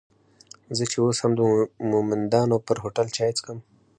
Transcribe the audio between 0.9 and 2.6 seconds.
چې اوس هم د مومندانو